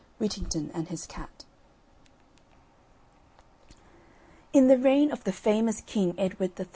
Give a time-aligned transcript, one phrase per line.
[0.17, 1.45] WHITTINGTON AND HIS CAT
[4.51, 6.65] In the reign of the famous King Edward III.